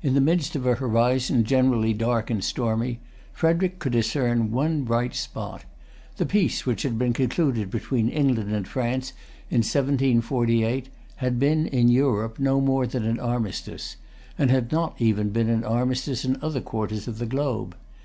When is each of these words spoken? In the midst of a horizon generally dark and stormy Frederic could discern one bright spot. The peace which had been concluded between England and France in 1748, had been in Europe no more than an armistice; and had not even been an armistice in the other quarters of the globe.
In 0.00 0.14
the 0.14 0.20
midst 0.20 0.54
of 0.54 0.64
a 0.64 0.76
horizon 0.76 1.42
generally 1.42 1.92
dark 1.92 2.30
and 2.30 2.38
stormy 2.44 3.00
Frederic 3.32 3.80
could 3.80 3.90
discern 3.90 4.52
one 4.52 4.84
bright 4.84 5.12
spot. 5.12 5.64
The 6.18 6.24
peace 6.24 6.64
which 6.64 6.84
had 6.84 6.96
been 6.96 7.12
concluded 7.12 7.68
between 7.68 8.10
England 8.10 8.52
and 8.54 8.68
France 8.68 9.12
in 9.50 9.62
1748, 9.62 10.88
had 11.16 11.40
been 11.40 11.66
in 11.66 11.88
Europe 11.88 12.38
no 12.38 12.60
more 12.60 12.86
than 12.86 13.04
an 13.04 13.18
armistice; 13.18 13.96
and 14.38 14.52
had 14.52 14.70
not 14.70 14.94
even 15.00 15.30
been 15.30 15.48
an 15.48 15.64
armistice 15.64 16.24
in 16.24 16.34
the 16.34 16.46
other 16.46 16.60
quarters 16.60 17.08
of 17.08 17.18
the 17.18 17.26
globe. 17.26 17.74